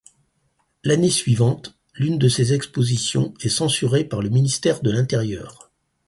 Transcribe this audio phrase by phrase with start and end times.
[0.83, 5.69] L'année suivante, l'une de ses expositions est censurée par le Ministère de l'intérieur.